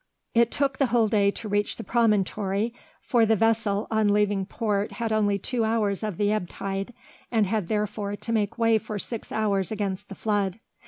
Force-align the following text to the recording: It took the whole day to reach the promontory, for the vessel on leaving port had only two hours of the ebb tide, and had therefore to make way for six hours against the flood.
It 0.33 0.49
took 0.49 0.79
the 0.79 0.87
whole 0.87 1.07
day 1.07 1.29
to 1.29 1.47
reach 1.47 1.77
the 1.77 1.83
promontory, 1.83 2.73
for 3.01 3.23
the 3.23 3.35
vessel 3.35 3.85
on 3.91 4.11
leaving 4.11 4.47
port 4.47 4.93
had 4.93 5.11
only 5.11 5.37
two 5.37 5.63
hours 5.63 6.01
of 6.01 6.17
the 6.17 6.31
ebb 6.31 6.49
tide, 6.49 6.91
and 7.31 7.45
had 7.45 7.67
therefore 7.67 8.15
to 8.15 8.31
make 8.31 8.57
way 8.57 8.79
for 8.79 8.97
six 8.97 9.31
hours 9.31 9.71
against 9.71 10.09
the 10.09 10.15
flood. 10.15 10.59